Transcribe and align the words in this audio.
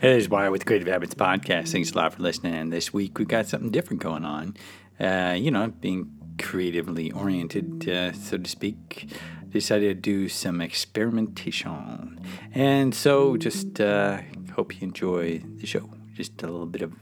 It 0.00 0.10
is 0.10 0.28
Wire 0.28 0.52
with 0.52 0.64
Creative 0.64 0.86
Habits 0.86 1.14
Podcast. 1.14 1.72
Thanks 1.72 1.90
a 1.90 1.96
lot 1.96 2.14
for 2.14 2.22
listening. 2.22 2.54
And 2.54 2.72
this 2.72 2.92
week 2.92 3.18
we 3.18 3.24
got 3.24 3.48
something 3.48 3.72
different 3.72 4.00
going 4.00 4.24
on. 4.24 4.56
Uh, 5.00 5.34
you 5.36 5.50
know, 5.50 5.72
being 5.80 6.12
creatively 6.38 7.10
oriented, 7.10 7.88
uh, 7.88 8.12
so 8.12 8.38
to 8.38 8.48
speak, 8.48 9.10
decided 9.48 9.88
to 9.88 10.00
do 10.00 10.28
some 10.28 10.60
experimentation. 10.60 12.20
And 12.54 12.94
so 12.94 13.36
just 13.36 13.80
uh, 13.80 14.20
hope 14.54 14.80
you 14.80 14.86
enjoy 14.86 15.38
the 15.56 15.66
show. 15.66 15.90
Just 16.14 16.44
a 16.44 16.46
little 16.46 16.66
bit 16.66 16.82
of, 16.82 16.94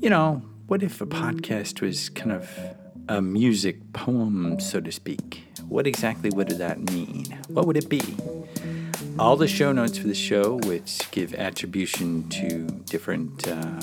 you 0.00 0.10
know, 0.10 0.42
what 0.66 0.82
if 0.82 1.00
a 1.00 1.06
podcast 1.06 1.80
was 1.80 2.08
kind 2.08 2.32
of 2.32 2.50
a 3.08 3.22
music 3.22 3.92
poem, 3.92 4.58
so 4.58 4.80
to 4.80 4.90
speak? 4.90 5.44
What 5.68 5.86
exactly 5.86 6.30
would 6.30 6.48
that 6.48 6.90
mean? 6.90 7.38
What 7.46 7.68
would 7.68 7.76
it 7.76 7.88
be? 7.88 8.02
All 9.16 9.36
the 9.36 9.46
show 9.46 9.70
notes 9.70 9.96
for 9.96 10.08
the 10.08 10.14
show, 10.14 10.58
which 10.64 11.08
give 11.12 11.34
attribution 11.34 12.28
to 12.30 12.64
different 12.86 13.46
uh, 13.46 13.80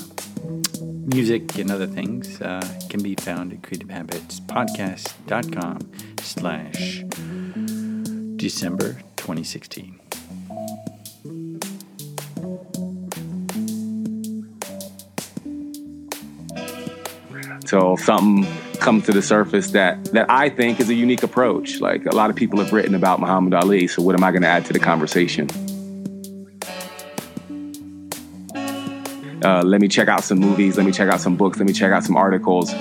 music 0.84 1.56
and 1.56 1.70
other 1.70 1.86
things, 1.86 2.38
uh, 2.42 2.60
can 2.90 3.02
be 3.02 3.14
found 3.14 3.54
at 3.54 3.62
creativehabitspodcast.com 3.62 5.90
slash 6.20 7.04
December 8.36 8.92
2016. 9.16 10.01
So 17.64 17.96
something 17.96 18.46
comes 18.78 19.06
to 19.06 19.12
the 19.12 19.22
surface 19.22 19.70
that 19.70 20.04
that 20.06 20.26
I 20.28 20.48
think 20.48 20.80
is 20.80 20.90
a 20.90 20.94
unique 20.94 21.22
approach. 21.22 21.80
Like 21.80 22.06
a 22.06 22.14
lot 22.14 22.30
of 22.30 22.36
people 22.36 22.58
have 22.58 22.72
written 22.72 22.94
about 22.94 23.20
Muhammad 23.20 23.54
Ali, 23.54 23.86
so 23.86 24.02
what 24.02 24.14
am 24.14 24.24
I 24.24 24.30
going 24.30 24.42
to 24.42 24.48
add 24.48 24.64
to 24.66 24.72
the 24.72 24.80
conversation? 24.80 25.48
Uh, 29.44 29.62
let 29.64 29.80
me 29.80 29.88
check 29.88 30.08
out 30.08 30.22
some 30.22 30.38
movies. 30.38 30.76
Let 30.76 30.86
me 30.86 30.92
check 30.92 31.08
out 31.08 31.20
some 31.20 31.36
books. 31.36 31.58
Let 31.58 31.66
me 31.66 31.72
check 31.72 31.92
out 31.92 32.04
some 32.04 32.16
articles. 32.16 32.72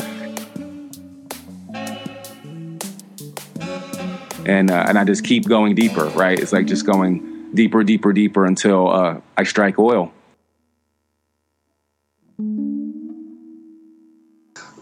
And 4.46 4.70
uh, 4.70 4.86
and 4.88 4.98
I 4.98 5.04
just 5.06 5.24
keep 5.24 5.48
going 5.48 5.76
deeper, 5.76 6.06
right? 6.10 6.40
It's 6.40 6.52
like 6.52 6.66
just 6.68 6.86
going 6.86 7.52
deeper, 7.54 7.84
deeper, 7.84 8.14
deeper 8.14 8.46
until 8.46 8.90
uh, 8.90 9.22
I 9.38 9.44
strike 9.44 9.80
oil. 9.80 10.12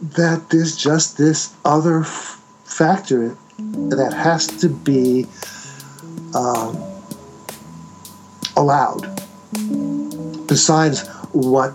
That 0.02 0.50
there's 0.50 0.76
just 0.78 1.18
this 1.18 1.54
other 1.66 2.02
f- 2.02 2.42
factor 2.64 3.36
that 3.58 4.14
has 4.14 4.48
to 4.48 4.70
be 4.70 5.26
um, 6.34 6.78
allowed 8.56 9.02
besides 10.48 11.08
what 11.32 11.74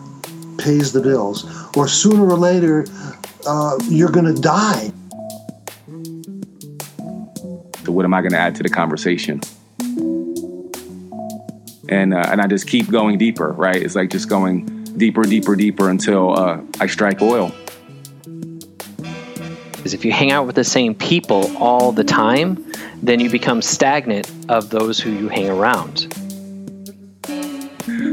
pays 0.58 0.92
the 0.92 1.00
bills 1.00 1.44
or 1.76 1.86
sooner 1.86 2.24
or 2.24 2.36
later 2.38 2.86
uh, 3.46 3.76
you're 3.88 4.10
going 4.10 4.32
to 4.32 4.40
die 4.40 4.90
So 7.84 7.92
what 7.92 8.06
am 8.06 8.14
I 8.14 8.22
going 8.22 8.32
to 8.32 8.38
add 8.38 8.54
to 8.56 8.62
the 8.62 8.70
conversation? 8.70 9.42
And 11.90 12.14
uh, 12.14 12.28
and 12.30 12.40
I 12.40 12.46
just 12.46 12.66
keep 12.66 12.90
going 12.90 13.18
deeper, 13.18 13.52
right? 13.52 13.76
It's 13.76 13.94
like 13.94 14.08
just 14.08 14.28
going 14.28 14.64
deeper, 14.96 15.22
deeper, 15.24 15.54
deeper 15.54 15.90
until 15.90 16.38
uh, 16.38 16.60
I 16.80 16.86
strike 16.86 17.20
oil. 17.20 17.52
Is 19.94 20.00
if 20.00 20.04
you 20.04 20.12
hang 20.12 20.30
out 20.30 20.46
with 20.46 20.56
the 20.56 20.64
same 20.64 20.94
people 20.94 21.56
all 21.56 21.92
the 21.92 22.04
time, 22.04 22.64
then 23.02 23.20
you 23.20 23.30
become 23.30 23.62
stagnant 23.62 24.30
of 24.48 24.70
those 24.70 25.00
who 25.00 25.10
you 25.10 25.28
hang 25.28 25.48
around. 25.48 26.12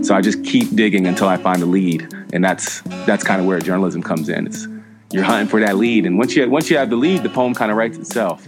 So 0.05 0.15
I 0.15 0.21
just 0.21 0.43
keep 0.43 0.75
digging 0.75 1.07
until 1.07 1.27
I 1.27 1.37
find 1.37 1.61
a 1.61 1.65
lead, 1.65 2.07
and 2.33 2.43
that's 2.43 2.81
that's 3.05 3.23
kind 3.23 3.39
of 3.39 3.47
where 3.47 3.59
journalism 3.59 4.01
comes 4.01 4.29
in. 4.29 4.47
It's 4.47 4.67
you're 5.11 5.23
hunting 5.23 5.47
for 5.47 5.59
that 5.59 5.77
lead, 5.77 6.05
and 6.05 6.17
once 6.17 6.35
you 6.35 6.49
once 6.49 6.69
you 6.69 6.77
have 6.77 6.89
the 6.89 6.95
lead, 6.95 7.23
the 7.23 7.29
poem 7.29 7.53
kind 7.53 7.71
of 7.71 7.77
writes 7.77 7.97
itself. 7.97 8.45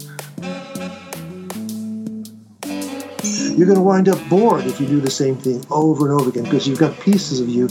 you're 3.55 3.67
going 3.67 3.77
to 3.77 3.83
wind 3.83 4.09
up 4.09 4.17
bored 4.29 4.65
if 4.65 4.81
you 4.81 4.87
do 4.87 4.99
the 4.99 5.11
same 5.11 5.35
thing 5.37 5.63
over 5.69 6.09
and 6.09 6.19
over 6.19 6.31
again 6.31 6.43
because 6.43 6.67
you've 6.67 6.79
got 6.79 6.99
pieces 7.01 7.39
of 7.39 7.47
you 7.47 7.67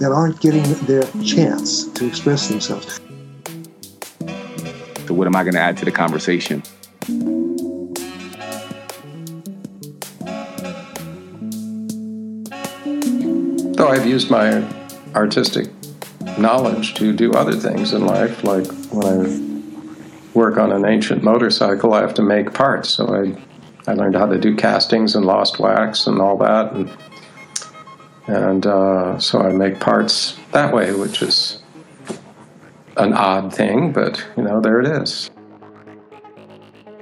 that 0.00 0.10
aren't 0.10 0.40
getting 0.40 0.62
their 0.86 1.02
chance 1.22 1.88
to 1.88 2.06
express 2.06 2.48
themselves 2.48 2.98
So 5.06 5.14
what 5.14 5.28
am 5.28 5.36
I 5.36 5.44
going 5.44 5.54
to 5.54 5.60
add 5.60 5.76
to 5.78 5.84
the 5.84 5.92
conversation? 5.92 6.62
Though 13.76 13.88
I've 13.88 14.06
used 14.06 14.30
my 14.30 14.66
artistic 15.14 15.68
knowledge 16.38 16.94
to 16.94 17.12
do 17.12 17.32
other 17.34 17.52
things 17.52 17.92
in 17.92 18.04
life, 18.04 18.42
like 18.42 18.66
when 18.90 19.06
I 19.06 20.36
work 20.36 20.58
on 20.58 20.72
an 20.72 20.84
ancient 20.84 21.22
motorcycle, 21.22 21.94
I 21.94 22.00
have 22.00 22.14
to 22.14 22.22
make 22.22 22.52
parts. 22.52 22.90
So 22.90 23.06
I, 23.14 23.90
I 23.90 23.94
learned 23.94 24.16
how 24.16 24.26
to 24.26 24.38
do 24.38 24.56
castings 24.56 25.14
and 25.14 25.24
lost 25.24 25.60
wax 25.60 26.08
and 26.08 26.20
all 26.20 26.36
that, 26.38 26.72
and 26.72 26.90
and 28.26 28.66
uh, 28.66 29.18
so 29.20 29.40
I 29.40 29.52
make 29.52 29.78
parts 29.78 30.36
that 30.50 30.74
way, 30.74 30.92
which 30.92 31.22
is 31.22 31.62
an 32.96 33.12
odd 33.12 33.54
thing, 33.54 33.92
but 33.92 34.24
you 34.36 34.42
know, 34.42 34.60
there 34.60 34.80
it 34.80 34.86
is. 34.86 35.30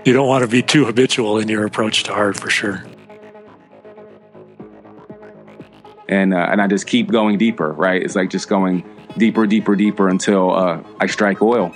You 0.04 0.12
don't 0.12 0.28
want 0.28 0.42
to 0.42 0.48
be 0.48 0.62
too 0.62 0.84
habitual 0.84 1.38
in 1.38 1.48
your 1.48 1.64
approach 1.64 2.02
to 2.04 2.12
art 2.12 2.38
for 2.38 2.50
sure. 2.50 2.84
And 6.08 6.34
uh, 6.34 6.48
and 6.50 6.60
I 6.60 6.66
just 6.66 6.86
keep 6.86 7.10
going 7.10 7.38
deeper, 7.38 7.72
right? 7.72 8.02
It's 8.02 8.14
like 8.14 8.28
just 8.30 8.48
going 8.48 8.84
deeper, 9.16 9.46
deeper, 9.46 9.74
deeper 9.74 10.08
until 10.08 10.54
uh, 10.54 10.82
I 11.00 11.06
strike 11.06 11.40
oil. 11.40 11.74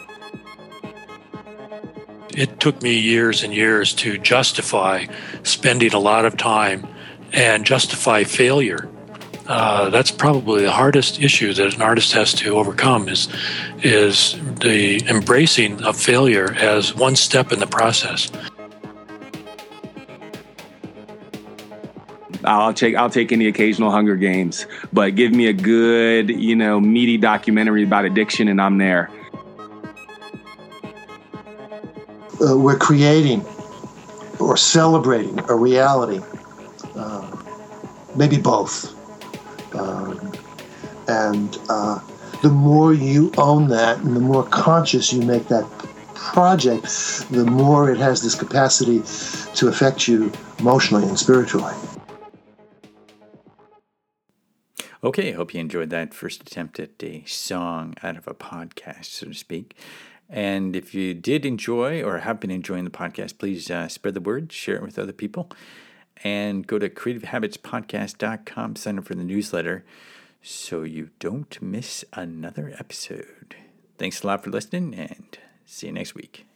It 2.36 2.60
took 2.60 2.82
me 2.82 2.98
years 2.98 3.42
and 3.42 3.54
years 3.54 3.94
to 3.94 4.18
justify 4.18 5.06
spending 5.42 5.94
a 5.94 5.98
lot 5.98 6.24
of 6.24 6.36
time 6.36 6.86
and 7.32 7.64
justify 7.64 8.24
failure. 8.24 8.88
Uh, 9.48 9.88
that's 9.90 10.10
probably 10.10 10.62
the 10.62 10.70
hardest 10.70 11.20
issue 11.20 11.54
that 11.54 11.74
an 11.74 11.82
artist 11.82 12.12
has 12.12 12.34
to 12.34 12.56
overcome 12.56 13.08
is 13.08 13.28
is 13.82 14.38
the 14.60 15.02
embracing 15.08 15.82
of 15.82 15.96
failure 15.96 16.52
as 16.54 16.94
one 16.94 17.16
step 17.16 17.50
in 17.50 17.58
the 17.58 17.66
process. 17.66 18.30
I'll 22.44 22.74
take 22.74 22.94
I'll 22.94 23.10
take 23.10 23.32
any 23.32 23.48
occasional 23.48 23.90
Hunger 23.90 24.16
Games, 24.16 24.66
but 24.92 25.16
give 25.16 25.32
me 25.32 25.46
a 25.46 25.52
good, 25.52 26.28
you 26.28 26.54
know, 26.54 26.78
meaty 26.78 27.16
documentary 27.16 27.82
about 27.82 28.04
addiction, 28.04 28.48
and 28.48 28.60
I'm 28.60 28.78
there. 28.78 29.10
uh, 32.40 32.56
we're 32.56 32.78
creating 32.78 33.44
or 34.38 34.56
celebrating 34.56 35.38
a 35.48 35.54
reality 35.54 36.20
uh, 36.94 37.36
maybe 38.16 38.38
both 38.38 38.94
um, 39.74 40.32
and 41.08 41.58
uh, 41.68 42.00
the 42.42 42.50
more 42.50 42.92
you 42.92 43.32
own 43.38 43.68
that 43.68 43.98
and 43.98 44.14
the 44.14 44.20
more 44.20 44.44
conscious 44.44 45.12
you 45.12 45.22
make 45.22 45.48
that 45.48 45.68
project 46.14 46.84
the 47.30 47.44
more 47.44 47.90
it 47.90 47.98
has 47.98 48.22
this 48.22 48.34
capacity 48.34 48.98
to 49.54 49.68
affect 49.68 50.08
you 50.08 50.32
emotionally 50.58 51.06
and 51.06 51.18
spiritually 51.18 51.74
Okay, 55.04 55.32
I 55.32 55.36
hope 55.36 55.54
you 55.54 55.60
enjoyed 55.60 55.90
that 55.90 56.12
first 56.12 56.42
attempt 56.42 56.80
at 56.80 57.00
a 57.04 57.22
song 57.24 57.94
out 58.02 58.16
of 58.16 58.26
a 58.26 58.34
podcast, 58.34 59.04
so 59.04 59.28
to 59.28 59.34
speak. 59.34 59.76
And 60.28 60.74
if 60.74 60.92
you 60.92 61.14
did 61.14 61.46
enjoy 61.46 62.02
or 62.02 62.18
have 62.18 62.40
been 62.40 62.50
enjoying 62.50 62.82
the 62.82 62.90
podcast, 62.90 63.38
please 63.38 63.70
uh, 63.70 63.86
spread 63.86 64.14
the 64.14 64.20
word, 64.20 64.52
share 64.52 64.74
it 64.74 64.82
with 64.82 64.98
other 64.98 65.12
people, 65.12 65.52
and 66.24 66.66
go 66.66 66.78
to 66.78 66.88
creativehabitspodcast.com, 66.88 68.76
sign 68.76 68.98
up 68.98 69.04
for 69.04 69.14
the 69.14 69.24
newsletter 69.24 69.84
so 70.42 70.82
you 70.82 71.10
don't 71.18 71.60
miss 71.60 72.04
another 72.12 72.74
episode. 72.78 73.56
Thanks 73.98 74.22
a 74.22 74.26
lot 74.26 74.44
for 74.44 74.50
listening, 74.50 74.94
and 74.94 75.38
see 75.66 75.88
you 75.88 75.92
next 75.92 76.14
week. 76.14 76.47